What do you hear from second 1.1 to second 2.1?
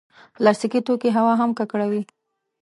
هوا هم ککړوي.